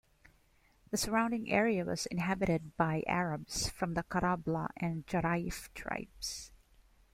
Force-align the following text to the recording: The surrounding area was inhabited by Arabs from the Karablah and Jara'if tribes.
The 0.89 0.97
surrounding 0.97 1.51
area 1.51 1.85
was 1.85 2.07
inhabited 2.07 2.75
by 2.75 3.03
Arabs 3.05 3.69
from 3.69 3.93
the 3.93 4.01
Karablah 4.01 4.69
and 4.75 5.05
Jara'if 5.05 5.71
tribes. 5.75 6.51